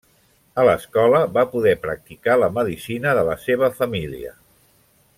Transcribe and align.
A 0.61 0.63
l'escola 0.67 1.19
va 1.35 1.43
poder 1.51 1.75
practicar 1.85 2.39
la 2.45 2.49
medicina 2.57 3.15
de 3.21 3.27
la 3.31 3.39
seva 3.47 3.71
família. 3.83 4.37